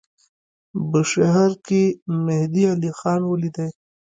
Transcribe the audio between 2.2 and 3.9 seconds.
مهدی علیخان ولیدی.